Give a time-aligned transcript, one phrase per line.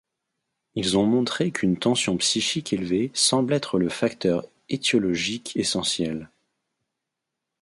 [0.73, 6.27] Ils ont montré qu’une tension psychique élevée semble être le facteur étiologique essentiel.